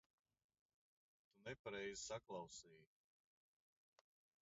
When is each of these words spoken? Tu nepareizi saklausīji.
Tu 1.35 1.43
nepareizi 1.49 2.01
saklausīji. 2.07 2.85